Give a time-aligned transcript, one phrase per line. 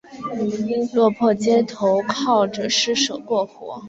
[0.95, 3.79] 落魄街头靠著施舍过活